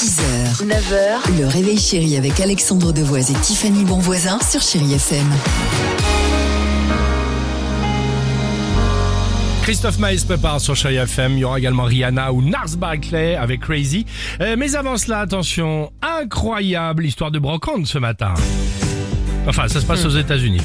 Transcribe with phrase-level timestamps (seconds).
[0.00, 5.26] 6h, 9h, le réveil chéri avec Alexandre Devoise et Tiffany Bonvoisin sur Chéri FM.
[9.64, 11.32] Christophe Maé se prépare sur Chérie FM.
[11.32, 14.06] Il y aura également Rihanna ou Nars Barclay avec Crazy.
[14.40, 18.34] Euh, mais avant cela, attention, incroyable histoire de brocante ce matin.
[19.48, 20.62] Enfin, ça se passe aux États-Unis.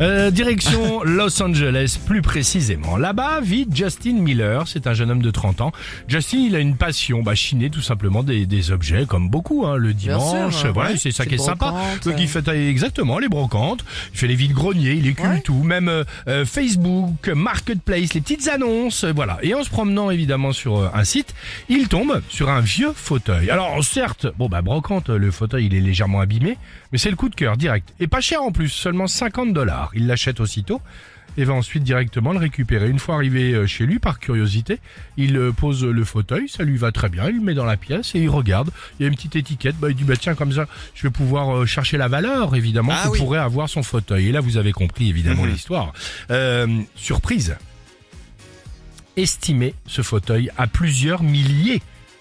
[0.00, 2.96] Euh, direction Los Angeles, plus précisément.
[2.96, 5.72] Là-bas vit Justin Miller, c'est un jeune homme de 30 ans.
[6.08, 9.76] Justin, il a une passion, bah, chiner tout simplement des, des objets, comme beaucoup, hein,
[9.76, 10.54] le dimanche.
[10.56, 10.96] sûr, voilà, ouais.
[10.96, 11.74] c'est ça qui est sympa.
[12.04, 13.84] Donc il fait euh, exactement les brocantes,
[14.14, 15.40] il fait les vides greniers, il écule Ouais.
[15.42, 19.38] tout, même euh, euh, Facebook, Marketplace, les petites annonces, voilà.
[19.42, 21.34] Et en se promenant évidemment sur un site,
[21.68, 23.50] il tombe sur un vieux fauteuil.
[23.50, 26.56] Alors certes, bon bah brocante, le fauteuil il est légèrement abîmé,
[26.90, 27.92] mais c'est le coup de cœur direct.
[28.00, 29.89] Et pas cher en plus, seulement 50 dollars.
[29.94, 30.80] Il l'achète aussitôt
[31.36, 32.88] et va ensuite directement le récupérer.
[32.90, 34.80] Une fois arrivé euh, chez lui, par curiosité,
[35.16, 37.76] il euh, pose le fauteuil, ça lui va très bien, il le met dans la
[37.76, 38.70] pièce et il regarde.
[38.98, 41.10] Il y a une petite étiquette, bah, il dit bah tiens comme ça, je vais
[41.10, 43.18] pouvoir euh, chercher la valeur évidemment Ah que oui.
[43.18, 44.26] pourrait avoir son fauteuil.
[44.28, 45.50] Et là vous avez compris évidemment Mhm.
[45.50, 45.92] l'histoire.
[46.32, 47.56] Euh, surprise,
[49.16, 51.80] estimer ce fauteuil à plusieurs milliers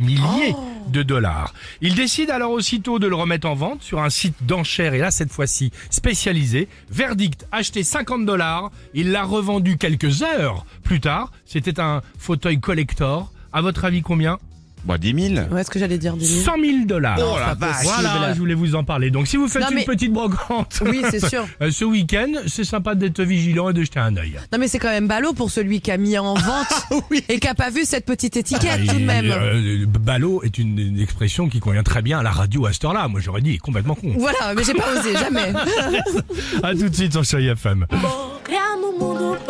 [0.00, 0.54] milliers
[0.88, 1.54] de dollars.
[1.80, 5.10] Il décide alors aussitôt de le remettre en vente sur un site d'enchères et là
[5.10, 6.68] cette fois-ci spécialisé.
[6.90, 8.70] Verdict, acheté 50 dollars.
[8.94, 11.32] Il l'a revendu quelques heures plus tard.
[11.44, 13.32] C'était un fauteuil collector.
[13.52, 14.38] À votre avis combien
[14.84, 15.46] Bah 10 000.
[15.50, 16.44] Ouais, ce que j'allais dire, 10 000.
[16.44, 17.18] 100 000 dollars.
[17.20, 17.84] Oh la vache.
[17.84, 19.10] Voilà, je voulais vous en parler.
[19.10, 21.46] Donc si vous faites Non, une petite brocante Oui, c'est sûr.
[21.62, 24.38] euh, ce week-end, c'est sympa d'être vigilant et de jeter un œil.
[24.52, 27.48] Non, mais c'est quand même ballot pour celui qui a mis en vente et qui
[27.48, 29.26] a pas vu cette petite étiquette tout de même.
[29.30, 32.84] euh, ballot est une, une expression qui convient très bien à la radio à cette
[32.84, 33.08] heure-là.
[33.08, 34.14] Moi, j'aurais dit complètement con.
[34.16, 35.52] Voilà, mais j'ai pas osé, jamais.
[36.62, 37.86] À tout de suite sur Chérie FM.
[38.44, 39.49] Criar no mundo para